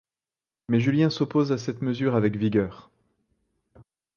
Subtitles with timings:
[0.67, 2.89] Mais Julien s'oppose à cette mesure avec vigueur.